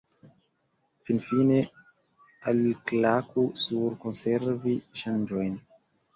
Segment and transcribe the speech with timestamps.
[1.09, 1.59] Finfine,
[2.53, 5.63] alklaku sur Konservi ŝanĝojn.